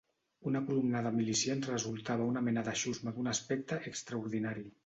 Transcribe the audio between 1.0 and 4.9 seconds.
de milicians resultava una mena de xusma d'un aspecte extraordinari